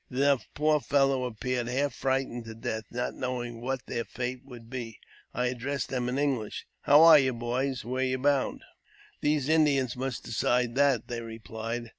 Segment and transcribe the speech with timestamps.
[0.09, 4.97] The poor fellows appeared half frightened to death, not knowing what their fate would be.
[5.31, 7.85] I addressed them in English." How are you, boys?
[7.85, 8.63] Where are you bound?"
[9.21, 11.89] These Indians must decide that," they replied.